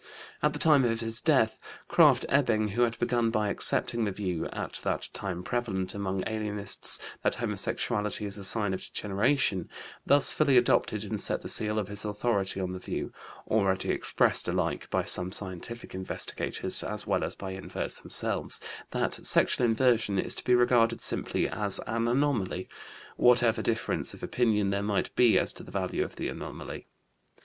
[0.41, 4.47] At the time of his death, Krafft Ebing, who had begun by accepting the view,
[4.47, 9.69] at that time prevalent among alienists, that homosexuality is a sign of degeneration,
[10.03, 13.13] thus fully adopted and set the seal of his authority on the view,
[13.47, 18.59] already expressed alike by some scientific investigators as well as by inverts themselves,
[18.89, 22.67] that sexual inversion is to be regarded simply as an anomaly,
[23.17, 26.87] whatever difference of opinion there might be as to the value of the anomaly.